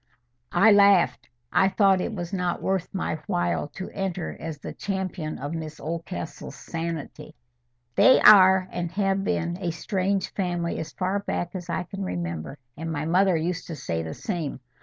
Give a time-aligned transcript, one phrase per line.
[0.55, 1.29] I laughed.
[1.53, 5.79] I thought it was not worth my while to enter as the champion of Miss
[5.79, 7.35] Oldcastle's sanity.
[7.93, 12.57] "They are, and have been, a strange family as far back as I can remember;
[12.75, 14.59] and my mother used to say the same.